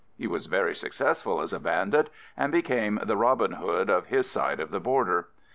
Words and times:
He 0.17 0.25
was 0.25 0.47
very 0.47 0.73
successful 0.75 1.41
as 1.43 1.53
a 1.53 1.59
bandit 1.59 2.09
and 2.35 2.51
became 2.51 2.99
the 3.03 3.15
"Robin 3.15 3.51
Hood" 3.51 3.87
of 3.87 4.07
his 4.07 4.27
side 4.27 4.59
of 4.59 4.71
the 4.71 4.79
border. 4.79 5.27